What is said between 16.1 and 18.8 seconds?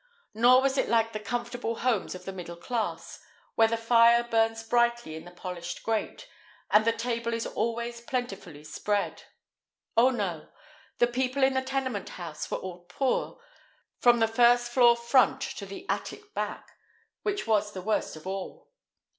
back, which was the worst of all.